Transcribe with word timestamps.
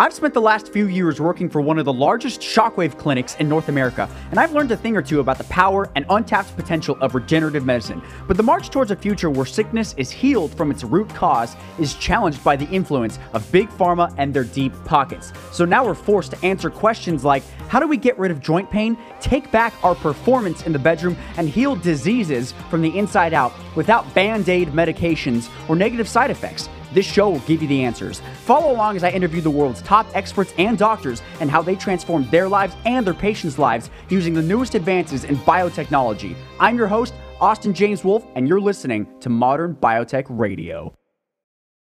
I've 0.00 0.14
spent 0.14 0.32
the 0.32 0.40
last 0.40 0.72
few 0.72 0.86
years 0.86 1.20
working 1.20 1.50
for 1.50 1.60
one 1.60 1.76
of 1.76 1.84
the 1.84 1.92
largest 1.92 2.40
shockwave 2.40 2.96
clinics 2.96 3.34
in 3.40 3.48
North 3.48 3.68
America, 3.68 4.08
and 4.30 4.38
I've 4.38 4.52
learned 4.52 4.70
a 4.70 4.76
thing 4.76 4.96
or 4.96 5.02
two 5.02 5.18
about 5.18 5.38
the 5.38 5.44
power 5.44 5.90
and 5.96 6.06
untapped 6.08 6.54
potential 6.54 6.96
of 7.00 7.16
regenerative 7.16 7.66
medicine. 7.66 8.00
But 8.28 8.36
the 8.36 8.44
march 8.44 8.70
towards 8.70 8.92
a 8.92 8.96
future 8.96 9.28
where 9.28 9.44
sickness 9.44 9.96
is 9.96 10.12
healed 10.12 10.56
from 10.56 10.70
its 10.70 10.84
root 10.84 11.08
cause 11.16 11.56
is 11.80 11.94
challenged 11.94 12.44
by 12.44 12.54
the 12.54 12.68
influence 12.68 13.18
of 13.32 13.50
big 13.50 13.68
pharma 13.70 14.14
and 14.18 14.32
their 14.32 14.44
deep 14.44 14.72
pockets. 14.84 15.32
So 15.50 15.64
now 15.64 15.84
we're 15.84 15.94
forced 15.94 16.30
to 16.30 16.46
answer 16.46 16.70
questions 16.70 17.24
like 17.24 17.42
how 17.66 17.80
do 17.80 17.88
we 17.88 17.96
get 17.96 18.16
rid 18.20 18.30
of 18.30 18.40
joint 18.40 18.70
pain, 18.70 18.96
take 19.20 19.50
back 19.50 19.74
our 19.82 19.96
performance 19.96 20.62
in 20.62 20.72
the 20.72 20.78
bedroom, 20.78 21.16
and 21.36 21.48
heal 21.48 21.74
diseases 21.74 22.54
from 22.70 22.82
the 22.82 22.96
inside 22.96 23.34
out 23.34 23.52
without 23.74 24.14
band 24.14 24.48
aid 24.48 24.68
medications 24.68 25.50
or 25.68 25.74
negative 25.74 26.08
side 26.08 26.30
effects? 26.30 26.68
This 26.92 27.06
show 27.06 27.30
will 27.30 27.40
give 27.40 27.62
you 27.62 27.68
the 27.68 27.82
answers. 27.82 28.20
Follow 28.44 28.72
along 28.72 28.96
as 28.96 29.04
I 29.04 29.10
interview 29.10 29.40
the 29.40 29.50
world's 29.50 29.82
top 29.82 30.06
experts 30.14 30.54
and 30.58 30.78
doctors 30.78 31.22
and 31.40 31.50
how 31.50 31.62
they 31.62 31.76
transform 31.76 32.28
their 32.30 32.48
lives 32.48 32.74
and 32.84 33.06
their 33.06 33.14
patients' 33.14 33.58
lives 33.58 33.90
using 34.08 34.34
the 34.34 34.42
newest 34.42 34.74
advances 34.74 35.24
in 35.24 35.36
biotechnology. 35.38 36.34
I'm 36.58 36.76
your 36.76 36.88
host, 36.88 37.14
Austin 37.40 37.74
James 37.74 38.04
Wolf, 38.04 38.24
and 38.34 38.48
you're 38.48 38.60
listening 38.60 39.06
to 39.20 39.28
Modern 39.28 39.74
Biotech 39.74 40.26
Radio. 40.28 40.94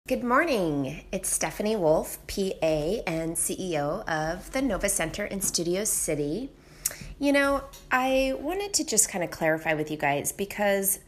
Good 0.09 0.25
morning. 0.25 1.05
It's 1.13 1.30
Stephanie 1.30 1.77
Wolf, 1.77 2.19
PA 2.27 3.03
and 3.07 3.37
CEO 3.37 4.03
of 4.09 4.51
the 4.51 4.61
Nova 4.61 4.89
Center 4.89 5.25
in 5.25 5.41
Studio 5.41 5.85
City. 5.85 6.51
You 7.19 7.33
know, 7.33 7.63
I 7.93 8.35
wanted 8.41 8.75
to 8.75 8.85
just 8.85 9.09
kind 9.09 9.23
of 9.23 9.30
clarify 9.30 9.75
with 9.75 9.91
you 9.91 9.97
guys 9.97 10.33
because 10.33 10.99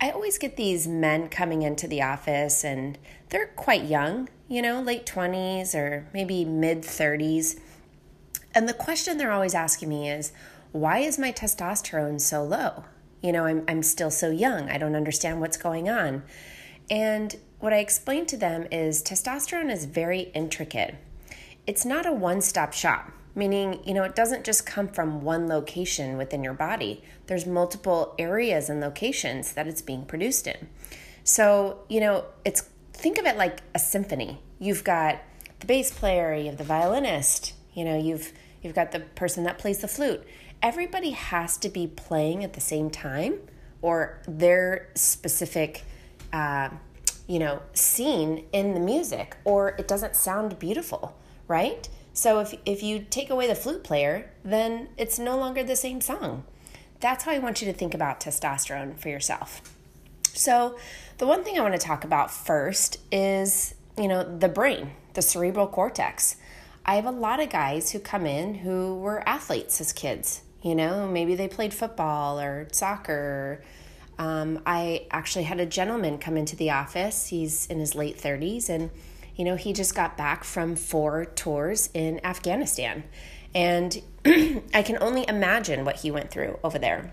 I 0.00 0.10
always 0.10 0.38
get 0.38 0.56
these 0.56 0.88
men 0.88 1.28
coming 1.28 1.62
into 1.62 1.86
the 1.86 2.00
office 2.00 2.64
and 2.64 2.96
they're 3.28 3.48
quite 3.48 3.84
young, 3.84 4.28
you 4.48 4.62
know, 4.62 4.80
late 4.80 5.04
20s 5.04 5.74
or 5.74 6.06
maybe 6.14 6.44
mid 6.44 6.82
30s. 6.82 7.60
And 8.54 8.68
the 8.68 8.74
question 8.74 9.18
they're 9.18 9.30
always 9.30 9.54
asking 9.54 9.90
me 9.90 10.10
is, 10.10 10.32
why 10.72 10.98
is 10.98 11.18
my 11.18 11.32
testosterone 11.32 12.20
so 12.20 12.42
low? 12.42 12.84
You 13.22 13.32
know, 13.32 13.44
I'm, 13.44 13.64
I'm 13.68 13.82
still 13.82 14.10
so 14.10 14.30
young. 14.30 14.70
I 14.70 14.78
don't 14.78 14.96
understand 14.96 15.40
what's 15.40 15.58
going 15.58 15.90
on. 15.90 16.22
And 16.90 17.36
what 17.58 17.74
I 17.74 17.78
explain 17.78 18.24
to 18.26 18.36
them 18.38 18.66
is 18.72 19.02
testosterone 19.02 19.70
is 19.70 19.84
very 19.84 20.30
intricate. 20.34 20.94
It's 21.66 21.84
not 21.84 22.06
a 22.06 22.12
one 22.12 22.40
stop 22.40 22.72
shop, 22.72 23.12
meaning, 23.34 23.80
you 23.84 23.94
know, 23.94 24.02
it 24.02 24.14
doesn't 24.14 24.44
just 24.44 24.66
come 24.66 24.88
from 24.88 25.22
one 25.22 25.46
location 25.48 26.16
within 26.16 26.42
your 26.42 26.54
body. 26.54 27.02
There's 27.26 27.46
multiple 27.46 28.14
areas 28.18 28.68
and 28.68 28.80
locations 28.80 29.52
that 29.52 29.66
it's 29.66 29.82
being 29.82 30.04
produced 30.04 30.46
in. 30.46 30.68
So, 31.24 31.80
you 31.88 32.00
know, 32.00 32.24
it's 32.44 32.62
think 32.92 33.18
of 33.18 33.26
it 33.26 33.36
like 33.36 33.60
a 33.74 33.78
symphony. 33.78 34.40
You've 34.58 34.84
got 34.84 35.20
the 35.60 35.66
bass 35.66 35.92
player, 35.92 36.34
you 36.34 36.46
have 36.46 36.58
the 36.58 36.64
violinist, 36.64 37.54
you 37.74 37.84
know, 37.84 37.98
you've 37.98 38.32
you've 38.62 38.74
got 38.74 38.92
the 38.92 39.00
person 39.00 39.44
that 39.44 39.58
plays 39.58 39.78
the 39.78 39.88
flute. 39.88 40.26
Everybody 40.62 41.10
has 41.10 41.56
to 41.58 41.68
be 41.68 41.86
playing 41.86 42.44
at 42.44 42.52
the 42.52 42.60
same 42.60 42.90
time, 42.90 43.38
or 43.80 44.20
their 44.28 44.90
specific, 44.94 45.84
uh, 46.32 46.68
you 47.26 47.38
know, 47.38 47.62
scene 47.72 48.44
in 48.52 48.74
the 48.74 48.80
music, 48.80 49.36
or 49.44 49.70
it 49.78 49.88
doesn't 49.88 50.16
sound 50.16 50.58
beautiful, 50.58 51.16
right? 51.48 51.88
So 52.12 52.40
if 52.40 52.54
if 52.66 52.82
you 52.82 53.06
take 53.08 53.30
away 53.30 53.46
the 53.46 53.54
flute 53.54 53.84
player, 53.84 54.30
then 54.44 54.88
it's 54.96 55.18
no 55.18 55.38
longer 55.38 55.62
the 55.62 55.76
same 55.76 56.00
song. 56.00 56.44
That's 57.00 57.24
how 57.24 57.32
I 57.32 57.38
want 57.38 57.62
you 57.62 57.72
to 57.72 57.76
think 57.76 57.94
about 57.94 58.20
testosterone 58.20 58.98
for 58.98 59.08
yourself. 59.08 59.62
So, 60.34 60.78
the 61.18 61.26
one 61.26 61.44
thing 61.44 61.58
I 61.58 61.62
want 61.62 61.74
to 61.74 61.86
talk 61.86 62.04
about 62.04 62.30
first 62.30 62.98
is, 63.10 63.74
you 63.98 64.06
know, 64.06 64.22
the 64.38 64.48
brain, 64.48 64.92
the 65.14 65.22
cerebral 65.22 65.66
cortex. 65.66 66.36
I 66.84 66.94
have 66.94 67.06
a 67.06 67.10
lot 67.10 67.40
of 67.40 67.50
guys 67.50 67.90
who 67.90 67.98
come 67.98 68.26
in 68.26 68.54
who 68.54 68.98
were 68.98 69.26
athletes 69.28 69.80
as 69.80 69.92
kids. 69.92 70.42
You 70.62 70.74
know, 70.74 71.08
maybe 71.08 71.34
they 71.34 71.48
played 71.48 71.72
football 71.72 72.38
or 72.38 72.68
soccer. 72.72 73.62
Um, 74.18 74.60
I 74.66 75.06
actually 75.10 75.44
had 75.44 75.58
a 75.60 75.66
gentleman 75.66 76.18
come 76.18 76.36
into 76.36 76.56
the 76.56 76.70
office. 76.70 77.28
He's 77.28 77.66
in 77.66 77.80
his 77.80 77.94
late 77.94 78.18
30s, 78.18 78.68
and, 78.68 78.90
you 79.40 79.46
know, 79.46 79.56
he 79.56 79.72
just 79.72 79.94
got 79.94 80.18
back 80.18 80.44
from 80.44 80.76
four 80.76 81.24
tours 81.24 81.88
in 81.94 82.22
Afghanistan. 82.26 83.04
And 83.54 84.02
I 84.74 84.82
can 84.82 84.98
only 85.00 85.26
imagine 85.26 85.86
what 85.86 85.96
he 85.96 86.10
went 86.10 86.30
through 86.30 86.58
over 86.62 86.78
there. 86.78 87.10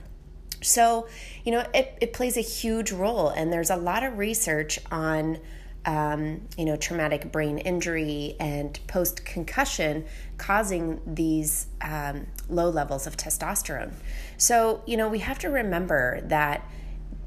So, 0.61 1.07
you 1.45 1.53
know, 1.53 1.65
it, 1.73 1.97
it 2.01 2.11
plays 2.11 2.35
a 2.35 2.41
huge 2.41 2.91
role, 2.91 3.29
and 3.29 3.53
there's 3.53 3.69
a 3.69 3.77
lot 3.77 4.03
of 4.03 4.17
research 4.17 4.77
on, 4.91 5.39
um, 5.85 6.41
you 6.57 6.65
know, 6.65 6.75
traumatic 6.75 7.31
brain 7.31 7.59
injury 7.59 8.35
and 8.41 8.77
post 8.87 9.23
concussion 9.23 10.03
causing 10.37 10.99
these 11.07 11.67
um, 11.79 12.27
low 12.49 12.69
levels 12.69 13.07
of 13.07 13.15
testosterone. 13.15 13.93
So, 14.35 14.83
you 14.85 14.97
know, 14.97 15.07
we 15.07 15.19
have 15.19 15.39
to 15.39 15.49
remember 15.49 16.19
that 16.25 16.69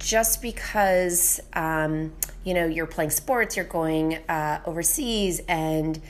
just 0.00 0.42
because, 0.42 1.40
um, 1.52 2.12
you 2.42 2.54
know, 2.54 2.66
you're 2.66 2.86
playing 2.86 3.10
sports, 3.10 3.56
you're 3.56 3.64
going 3.64 4.16
uh, 4.28 4.60
overseas, 4.66 5.40
and 5.46 6.00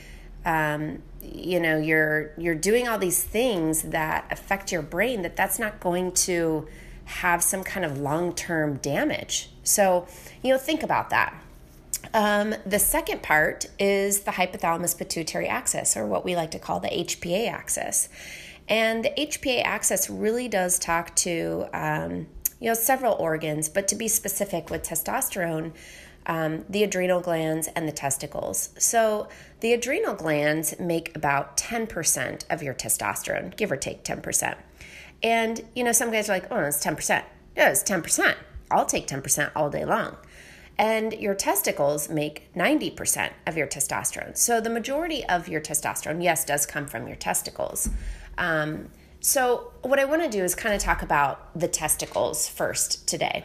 um, 0.47 1.03
you 1.21 1.61
know 1.61 1.77
you're 1.77 2.33
you're 2.39 2.55
doing 2.55 2.89
all 2.89 2.97
these 2.97 3.23
things 3.23 3.83
that 3.83 4.27
affect 4.31 4.73
your 4.73 4.81
brain 4.81 5.21
that 5.21 5.37
that's 5.37 5.59
not 5.59 5.79
going 5.81 6.13
to 6.13 6.67
have 7.05 7.43
some 7.43 7.63
kind 7.65 7.85
of 7.85 7.99
long 7.99 8.35
term 8.35 8.77
damage. 8.77 9.51
So, 9.65 10.07
you 10.43 10.53
know, 10.53 10.59
think 10.59 10.83
about 10.83 11.11
that. 11.11 11.35
Um, 12.15 12.55
the 12.65 12.79
second 12.79 13.23
part 13.23 13.67
is 13.79 14.21
the 14.21 14.31
hypothalamus 14.31 14.97
pituitary 14.97 15.49
axis, 15.49 15.97
or 15.97 16.07
what 16.07 16.25
we 16.25 16.37
like 16.37 16.53
to 16.53 16.59
call 16.59 16.81
the 16.81 16.89
HPA 16.89 17.51
axis. 17.51 18.09
And 18.69 19.05
the 19.05 19.11
HPA 19.11 19.65
axis 19.65 20.09
really 20.09 20.49
does 20.49 20.79
talk 20.79 21.15
to, 21.17 21.67
um, 21.73 22.29
you 22.61 22.69
know, 22.69 22.75
several 22.75 23.15
organs, 23.15 23.69
but 23.69 23.89
to 23.89 23.95
be 23.95 24.07
specific 24.07 24.71
with 24.71 24.83
testosterone, 24.83 25.73
um, 26.27 26.65
the 26.69 26.85
adrenal 26.85 27.21
glands 27.21 27.69
and 27.75 27.89
the 27.89 27.93
testicles. 27.93 28.71
So 28.79 29.29
the 29.61 29.73
adrenal 29.73 30.15
glands 30.15 30.79
make 30.79 31.17
about 31.17 31.57
10% 31.57 32.45
of 32.51 32.63
your 32.63 32.75
testosterone, 32.75 33.57
give 33.57 33.73
or 33.73 33.77
take 33.77 34.05
10%. 34.05 34.57
And, 35.23 35.61
you 35.75 35.85
know, 35.85 35.93
some 35.93 36.11
guys 36.11 36.29
are 36.29 36.35
like, 36.35 36.47
oh, 36.51 36.61
it's 36.61 36.85
10%. 36.85 37.25
Yeah, 37.57 37.71
it's 37.71 37.83
10%. 37.83 38.37
I'll 38.71 38.87
take 38.87 39.07
10% 39.07 39.51
all 39.57 39.71
day 39.71 39.85
long. 39.85 40.17
And 40.79 41.13
your 41.13 41.35
testicles 41.35 42.09
make 42.09 42.53
90% 42.55 43.33
of 43.47 43.57
your 43.57 43.67
testosterone. 43.67 44.37
So 44.37 44.61
the 44.61 44.71
majority 44.71 45.25
of 45.27 45.49
your 45.49 45.61
testosterone, 45.61 46.23
yes, 46.23 46.45
does 46.45 46.65
come 46.65 46.87
from 46.87 47.07
your 47.07 47.17
testicles. 47.17 47.91
Um, 48.39 48.89
so, 49.21 49.73
what 49.83 49.99
I 49.99 50.07
want 50.07 50.23
to 50.23 50.29
do 50.29 50.43
is 50.43 50.55
kind 50.55 50.75
of 50.75 50.81
talk 50.81 51.03
about 51.03 51.59
the 51.59 51.69
testicles 51.69 52.49
first 52.49 53.07
today. 53.07 53.45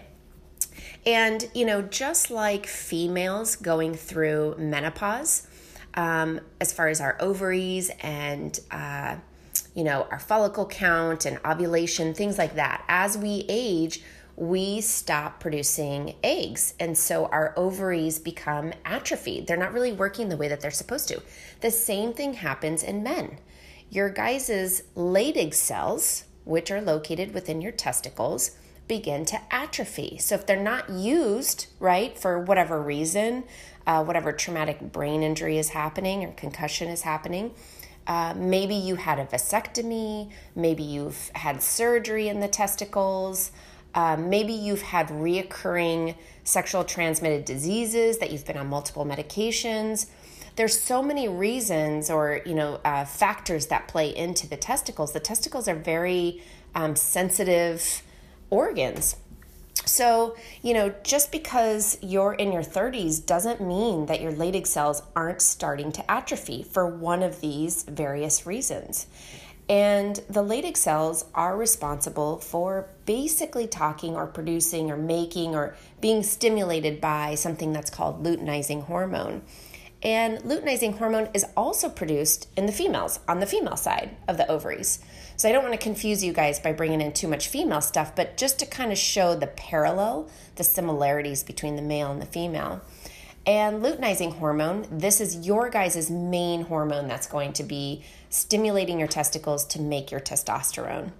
And, 1.05 1.49
you 1.53 1.65
know, 1.65 1.81
just 1.81 2.31
like 2.31 2.65
females 2.65 3.57
going 3.57 3.93
through 3.93 4.55
menopause, 4.57 5.47
um, 5.93 6.39
as 6.61 6.71
far 6.71 6.87
as 6.87 7.01
our 7.01 7.17
ovaries 7.19 7.91
and, 7.99 8.57
uh, 8.71 9.17
you 9.75 9.83
know, 9.83 10.07
our 10.09 10.19
follicle 10.19 10.65
count 10.65 11.25
and 11.25 11.39
ovulation, 11.45 12.13
things 12.13 12.37
like 12.37 12.55
that. 12.55 12.83
As 12.87 13.17
we 13.17 13.45
age, 13.49 14.01
we 14.37 14.81
stop 14.81 15.39
producing 15.39 16.15
eggs. 16.23 16.73
And 16.79 16.97
so 16.97 17.25
our 17.27 17.53
ovaries 17.57 18.17
become 18.17 18.73
atrophied. 18.85 19.47
They're 19.47 19.57
not 19.57 19.73
really 19.73 19.91
working 19.91 20.29
the 20.29 20.37
way 20.37 20.47
that 20.47 20.61
they're 20.61 20.71
supposed 20.71 21.07
to. 21.09 21.21
The 21.61 21.71
same 21.71 22.13
thing 22.13 22.35
happens 22.35 22.81
in 22.81 23.03
men. 23.03 23.37
Your 23.89 24.09
guys' 24.09 24.83
Leydig 24.95 25.53
cells, 25.53 26.25
which 26.43 26.71
are 26.71 26.81
located 26.81 27.33
within 27.33 27.61
your 27.61 27.71
testicles, 27.71 28.51
begin 28.87 29.25
to 29.25 29.41
atrophy. 29.51 30.17
So 30.19 30.35
if 30.35 30.45
they're 30.45 30.61
not 30.61 30.89
used, 30.89 31.67
right, 31.79 32.17
for 32.17 32.39
whatever 32.39 32.81
reason, 32.81 33.43
uh, 33.87 34.03
whatever 34.03 34.31
traumatic 34.31 34.79
brain 34.91 35.23
injury 35.23 35.57
is 35.57 35.69
happening 35.69 36.23
or 36.23 36.31
concussion 36.33 36.89
is 36.89 37.01
happening, 37.01 37.53
uh, 38.07 38.33
maybe 38.37 38.75
you 38.75 38.95
had 38.95 39.17
a 39.17 39.25
vasectomy, 39.25 40.31
maybe 40.55 40.83
you've 40.83 41.29
had 41.33 41.63
surgery 41.63 42.27
in 42.27 42.39
the 42.39 42.47
testicles, 42.47 43.51
uh, 43.95 44.15
maybe 44.17 44.53
you've 44.53 44.81
had 44.81 45.07
reoccurring 45.07 46.15
sexual 46.43 46.83
transmitted 46.83 47.45
diseases 47.45 48.19
that 48.19 48.31
you've 48.31 48.45
been 48.45 48.57
on 48.57 48.67
multiple 48.67 49.05
medications. 49.05 50.07
There's 50.55 50.79
so 50.79 51.03
many 51.03 51.27
reasons 51.27 52.09
or 52.09 52.41
you 52.45 52.55
know 52.55 52.79
uh, 52.85 53.05
factors 53.05 53.67
that 53.67 53.87
play 53.87 54.15
into 54.15 54.47
the 54.47 54.57
testicles. 54.57 55.13
The 55.13 55.19
testicles 55.19 55.67
are 55.67 55.75
very 55.75 56.41
um, 56.73 56.95
sensitive 56.95 58.03
organs. 58.49 59.17
So, 59.85 60.35
you 60.63 60.73
know, 60.73 60.93
just 61.03 61.31
because 61.31 61.97
you're 62.01 62.33
in 62.33 62.51
your 62.51 62.63
30s 62.63 63.23
doesn't 63.23 63.61
mean 63.61 64.07
that 64.07 64.19
your 64.19 64.31
Leydig 64.31 64.65
cells 64.65 65.03
aren't 65.15 65.41
starting 65.41 65.91
to 65.93 66.11
atrophy 66.11 66.63
for 66.63 66.87
one 66.87 67.21
of 67.21 67.39
these 67.41 67.83
various 67.83 68.47
reasons. 68.47 69.05
And 69.67 70.15
the 70.29 70.43
Leydig 70.43 70.77
cells 70.77 71.25
are 71.33 71.57
responsible 71.57 72.37
for 72.37 72.87
basically 73.05 73.67
talking 73.67 74.15
or 74.15 74.27
producing 74.27 74.91
or 74.91 74.97
making 74.97 75.55
or 75.55 75.75
being 76.01 76.23
stimulated 76.23 77.01
by 77.01 77.35
something 77.35 77.73
that's 77.73 77.89
called 77.89 78.23
luteinizing 78.23 78.83
hormone. 78.83 79.41
And 80.05 80.37
luteinizing 80.43 80.99
hormone 80.99 81.29
is 81.33 81.47
also 81.57 81.89
produced 81.89 82.47
in 82.55 82.67
the 82.67 82.71
females, 82.71 83.19
on 83.27 83.39
the 83.39 83.47
female 83.47 83.75
side 83.75 84.15
of 84.27 84.37
the 84.37 84.47
ovaries. 84.47 84.99
So 85.35 85.49
I 85.49 85.51
don't 85.51 85.63
want 85.63 85.73
to 85.73 85.79
confuse 85.79 86.23
you 86.23 86.31
guys 86.31 86.59
by 86.59 86.73
bringing 86.73 87.01
in 87.01 87.11
too 87.11 87.27
much 87.27 87.47
female 87.47 87.81
stuff, 87.81 88.15
but 88.15 88.37
just 88.37 88.59
to 88.59 88.67
kind 88.67 88.91
of 88.91 88.99
show 88.99 89.33
the 89.33 89.47
parallel, 89.47 90.29
the 90.57 90.63
similarities 90.63 91.43
between 91.43 91.75
the 91.75 91.81
male 91.81 92.11
and 92.11 92.21
the 92.21 92.27
female. 92.27 92.81
And 93.47 93.81
luteinizing 93.81 94.33
hormone, 94.37 94.85
this 94.91 95.19
is 95.19 95.47
your 95.47 95.71
guys' 95.71 96.11
main 96.11 96.65
hormone 96.65 97.07
that's 97.07 97.27
going 97.27 97.53
to 97.53 97.63
be 97.63 98.03
stimulating 98.29 98.99
your 98.99 99.07
testicles 99.07 99.65
to 99.65 99.81
make 99.81 100.11
your 100.11 100.21
testosterone. 100.21 101.13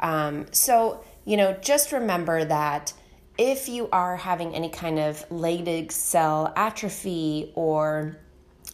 Um, 0.00 0.46
so, 0.50 1.02
you 1.24 1.38
know, 1.38 1.56
just 1.62 1.92
remember 1.92 2.44
that 2.44 2.92
if 3.38 3.68
you 3.68 3.88
are 3.92 4.16
having 4.16 4.54
any 4.54 4.68
kind 4.68 4.98
of 4.98 5.26
Leydig 5.30 5.92
cell 5.92 6.52
atrophy 6.56 7.52
or, 7.54 8.18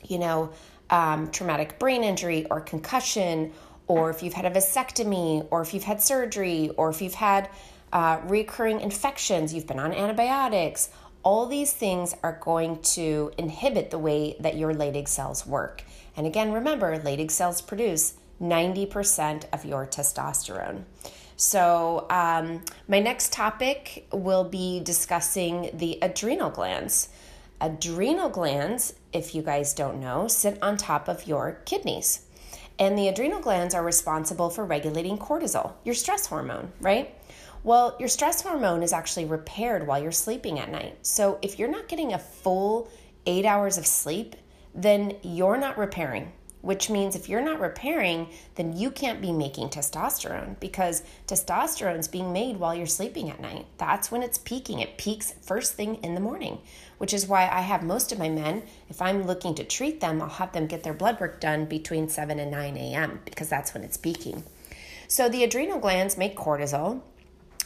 you 0.04 0.18
know, 0.18 0.50
um, 0.88 1.30
traumatic 1.30 1.78
brain 1.78 2.02
injury 2.02 2.46
or 2.50 2.60
concussion, 2.60 3.52
or 3.86 4.08
if 4.10 4.22
you've 4.22 4.32
had 4.32 4.46
a 4.46 4.50
vasectomy, 4.50 5.46
or 5.50 5.60
if 5.60 5.74
you've 5.74 5.84
had 5.84 6.00
surgery, 6.00 6.70
or 6.78 6.88
if 6.88 7.02
you've 7.02 7.14
had 7.14 7.50
uh, 7.92 8.18
recurring 8.24 8.80
infections, 8.80 9.52
you've 9.52 9.66
been 9.66 9.78
on 9.78 9.92
antibiotics, 9.92 10.88
all 11.22 11.46
these 11.46 11.72
things 11.72 12.14
are 12.22 12.38
going 12.42 12.80
to 12.82 13.32
inhibit 13.38 13.90
the 13.90 13.98
way 13.98 14.36
that 14.40 14.56
your 14.56 14.72
Leydig 14.72 15.08
cells 15.08 15.46
work. 15.46 15.84
And 16.16 16.26
again, 16.26 16.52
remember, 16.52 16.98
Leydig 16.98 17.30
cells 17.30 17.60
produce 17.60 18.14
90% 18.40 19.44
of 19.52 19.64
your 19.64 19.86
testosterone. 19.86 20.84
So, 21.36 22.06
um, 22.10 22.62
my 22.86 23.00
next 23.00 23.32
topic 23.32 24.06
will 24.12 24.44
be 24.44 24.80
discussing 24.80 25.70
the 25.74 25.98
adrenal 26.00 26.50
glands. 26.50 27.08
Adrenal 27.60 28.28
glands, 28.28 28.94
if 29.12 29.34
you 29.34 29.42
guys 29.42 29.74
don't 29.74 30.00
know, 30.00 30.28
sit 30.28 30.62
on 30.62 30.76
top 30.76 31.08
of 31.08 31.26
your 31.26 31.60
kidneys. 31.64 32.22
And 32.78 32.98
the 32.98 33.08
adrenal 33.08 33.40
glands 33.40 33.74
are 33.74 33.84
responsible 33.84 34.50
for 34.50 34.64
regulating 34.64 35.16
cortisol, 35.16 35.72
your 35.84 35.94
stress 35.94 36.26
hormone, 36.26 36.72
right? 36.80 37.14
Well, 37.62 37.96
your 37.98 38.08
stress 38.08 38.42
hormone 38.42 38.82
is 38.82 38.92
actually 38.92 39.24
repaired 39.24 39.86
while 39.86 40.02
you're 40.02 40.12
sleeping 40.12 40.58
at 40.58 40.70
night. 40.70 40.98
So 41.02 41.38
if 41.40 41.58
you're 41.58 41.70
not 41.70 41.88
getting 41.88 42.12
a 42.12 42.18
full 42.18 42.90
eight 43.26 43.46
hours 43.46 43.78
of 43.78 43.86
sleep, 43.86 44.36
then 44.74 45.16
you're 45.22 45.56
not 45.56 45.78
repairing, 45.78 46.32
which 46.64 46.88
means 46.88 47.14
if 47.14 47.28
you're 47.28 47.44
not 47.44 47.60
repairing, 47.60 48.26
then 48.54 48.74
you 48.74 48.90
can't 48.90 49.20
be 49.20 49.30
making 49.32 49.68
testosterone 49.68 50.58
because 50.60 51.02
testosterone 51.26 51.98
is 51.98 52.08
being 52.08 52.32
made 52.32 52.56
while 52.56 52.74
you're 52.74 52.86
sleeping 52.86 53.28
at 53.28 53.38
night. 53.38 53.66
That's 53.76 54.10
when 54.10 54.22
it's 54.22 54.38
peaking. 54.38 54.80
It 54.80 54.96
peaks 54.96 55.34
first 55.42 55.74
thing 55.74 55.96
in 55.96 56.14
the 56.14 56.20
morning, 56.20 56.58
which 56.96 57.12
is 57.12 57.26
why 57.26 57.42
I 57.42 57.60
have 57.60 57.82
most 57.82 58.12
of 58.12 58.18
my 58.18 58.30
men, 58.30 58.62
if 58.88 59.02
I'm 59.02 59.26
looking 59.26 59.54
to 59.56 59.64
treat 59.64 60.00
them, 60.00 60.22
I'll 60.22 60.28
have 60.28 60.52
them 60.52 60.66
get 60.66 60.82
their 60.82 60.94
blood 60.94 61.20
work 61.20 61.38
done 61.38 61.66
between 61.66 62.08
7 62.08 62.38
and 62.38 62.50
9 62.50 62.76
a.m. 62.78 63.20
because 63.26 63.50
that's 63.50 63.74
when 63.74 63.84
it's 63.84 63.98
peaking. 63.98 64.42
So 65.06 65.28
the 65.28 65.44
adrenal 65.44 65.78
glands 65.78 66.16
make 66.16 66.34
cortisol 66.34 67.02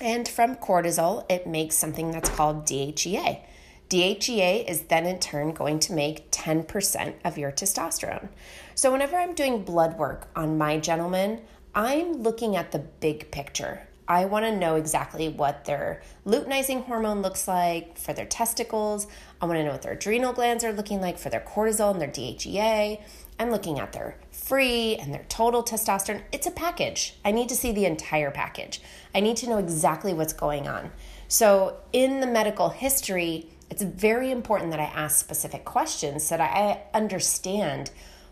and 0.01 0.29
from 0.29 0.57
cortisol, 0.57 1.25
it 1.31 1.47
makes 1.47 1.77
something 1.77 2.11
that's 2.11 2.29
called 2.31 2.67
DHEA. 2.67 3.43
DHEA 3.89 4.69
is 4.69 4.83
then 4.83 5.07
in 5.07 5.19
turn 5.19 5.53
going 5.53 5.79
to 5.81 5.95
make 5.95 6.31
10% 6.31 7.15
of 7.25 7.39
your 7.39 7.51
testosterone. 7.51 8.29
So, 8.75 8.93
whenever 8.93 9.17
I'm 9.17 9.35
doing 9.35 9.63
blood 9.63 9.99
work 9.99 10.29
on 10.37 10.59
my 10.59 10.79
gentlemen, 10.79 11.41
I'm 11.75 12.23
looking 12.23 12.55
at 12.55 12.73
the 12.73 12.81
big 12.81 13.31
picture. 13.31 13.89
I 14.07 14.25
want 14.25 14.45
to 14.47 14.57
know 14.57 14.77
exactly 14.77 15.29
what 15.29 15.65
their 15.65 16.03
luteinizing 16.27 16.85
hormone 16.85 17.21
looks 17.21 17.47
like 17.47 17.99
for 17.99 18.13
their 18.13 18.27
testicles. 18.27 19.07
I 19.41 19.47
want 19.47 19.59
to 19.59 19.65
know 19.65 19.73
what 19.73 19.83
their 19.83 19.93
adrenal 19.93 20.33
glands 20.33 20.65
are 20.65 20.73
looking 20.73 21.01
like 21.01 21.19
for 21.19 21.29
their 21.29 21.41
cortisol 21.41 21.91
and 21.91 22.01
their 22.01 22.09
DHEA. 22.09 23.03
I'm 23.39 23.51
looking 23.51 23.79
at 23.79 23.93
their 23.93 24.17
free 24.31 24.97
and 24.97 25.15
their 25.15 25.25
total 25.29 25.63
testosterone. 25.63 26.23
It's 26.33 26.47
a 26.47 26.51
package. 26.51 27.15
I 27.25 27.33
need 27.33 27.49
to 27.51 27.57
see 27.57 27.73
the 27.73 27.85
entire 27.85 28.31
package. 28.31 28.81
I 29.15 29.21
need 29.21 29.37
to 29.39 29.49
know 29.49 29.59
exactly 29.59 30.15
what's 30.15 30.33
going 30.33 30.67
on. 30.67 30.91
So, 31.29 31.77
in 31.93 32.21
the 32.21 32.27
medical 32.27 32.71
history, 32.71 33.51
it's 33.71 33.83
very 33.83 34.31
important 34.31 34.71
that 34.71 34.81
I 34.81 34.85
ask 34.85 35.19
specific 35.19 35.65
questions 35.65 36.25
so 36.25 36.37
that 36.37 36.51
I 36.51 36.83
understand 36.97 37.91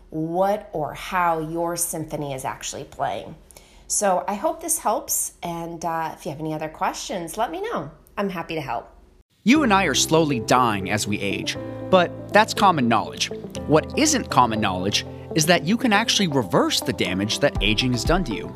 what 0.09 0.69
or 0.73 0.93
how 0.93 1.39
your 1.39 1.75
symphony 1.75 2.33
is 2.33 2.45
actually 2.45 2.85
playing. 2.85 3.35
So, 3.89 4.25
I 4.27 4.33
hope 4.33 4.61
this 4.61 4.79
helps. 4.79 5.33
And 5.41 5.83
uh, 5.85 6.11
if 6.13 6.25
you 6.25 6.31
have 6.31 6.41
any 6.41 6.53
other 6.53 6.69
questions, 6.69 7.37
let 7.37 7.51
me 7.51 7.61
know. 7.61 7.91
I'm 8.17 8.29
happy 8.29 8.55
to 8.55 8.61
help. 8.61 8.89
You 9.43 9.63
and 9.63 9.73
I 9.73 9.85
are 9.85 9.95
slowly 9.95 10.41
dying 10.41 10.91
as 10.91 11.07
we 11.07 11.19
age, 11.19 11.57
but 11.89 12.33
that's 12.33 12.53
common 12.53 12.89
knowledge. 12.89 13.31
What 13.67 13.97
isn't 13.97 14.29
common 14.29 14.59
knowledge 14.59 15.05
is 15.35 15.45
that 15.45 15.63
you 15.63 15.77
can 15.77 15.93
actually 15.93 16.27
reverse 16.27 16.81
the 16.81 16.91
damage 16.91 17.39
that 17.39 17.57
aging 17.61 17.93
has 17.93 18.03
done 18.03 18.25
to 18.25 18.33
you. 18.33 18.51